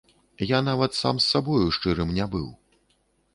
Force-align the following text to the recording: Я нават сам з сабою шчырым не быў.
Я 0.51 0.59
нават 0.69 0.97
сам 1.01 1.19
з 1.25 1.27
сабою 1.33 1.67
шчырым 1.77 2.15
не 2.17 2.25
быў. 2.37 2.49